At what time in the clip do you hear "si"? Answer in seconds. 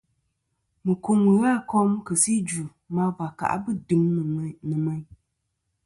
2.21-2.31